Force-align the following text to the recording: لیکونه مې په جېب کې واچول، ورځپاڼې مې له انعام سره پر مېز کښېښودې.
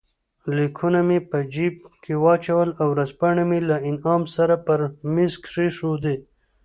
لیکونه 0.55 0.99
مې 1.07 1.19
په 1.29 1.39
جېب 1.53 1.75
کې 2.03 2.13
واچول، 2.25 2.69
ورځپاڼې 2.91 3.43
مې 3.49 3.59
له 3.69 3.77
انعام 3.89 4.23
سره 4.35 4.55
پر 4.65 4.79
مېز 5.13 5.33
کښېښودې. 5.43 6.15